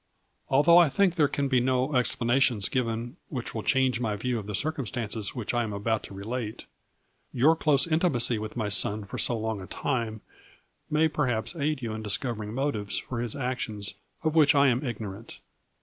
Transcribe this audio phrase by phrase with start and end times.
[0.49, 4.47] Although I think there can be no explanations given which will change my view of
[4.47, 6.65] the circumstances which I am about to relate,
[7.31, 10.21] your close intimacy with my son for so long a time
[10.89, 13.93] may perhaps aid you in discov ering motives for his actions
[14.23, 15.37] of which I am ig norant.